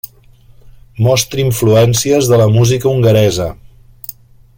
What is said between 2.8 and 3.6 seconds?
hongaresa.